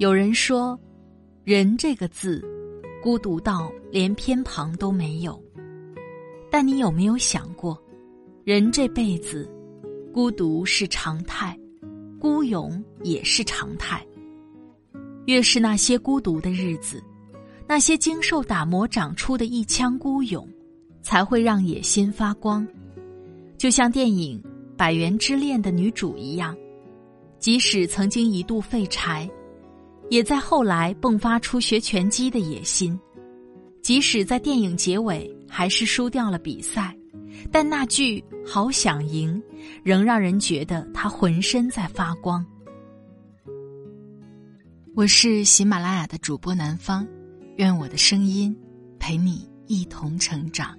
[0.00, 0.80] 有人说，
[1.44, 2.42] 人这个字，
[3.02, 5.38] 孤独到连偏旁都没有。
[6.50, 7.78] 但你有没有想过，
[8.42, 9.46] 人这辈子，
[10.10, 11.54] 孤独是常态，
[12.18, 14.02] 孤勇也是常态。
[15.26, 17.04] 越是那些孤独的日子，
[17.68, 20.48] 那些经受打磨长出的一腔孤勇，
[21.02, 22.66] 才会让野心发光。
[23.58, 24.42] 就像电影
[24.78, 26.56] 《百元之恋》的女主一样，
[27.38, 29.30] 即使曾经一度废柴，
[30.10, 32.98] 也在后来迸发出学拳击的野心。
[33.80, 36.94] 即使在电影结尾还是输掉了比赛，
[37.50, 39.42] 但那句“好想赢”
[39.82, 42.44] 仍让人觉得他浑身在发光。
[44.94, 47.06] 我是喜马拉雅的主播南方，
[47.56, 48.54] 愿我的声音
[48.98, 50.76] 陪你一同成长。